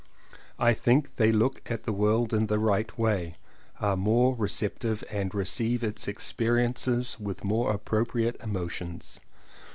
I 0.57 0.73
think 0.73 1.17
they 1.17 1.31
look 1.31 1.61
at 1.69 1.83
the 1.83 1.93
world 1.93 2.33
in 2.33 2.47
the 2.47 2.57
right 2.57 2.97
way, 2.97 3.35
are 3.79 3.95
more 3.95 4.33
receptive 4.33 5.03
and 5.11 5.31
receive 5.35 5.83
its 5.83 6.07
experiences 6.07 7.19
with 7.19 7.43
more 7.43 7.71
appropriate 7.71 8.41
emo 8.43 8.67
tions. 8.67 9.19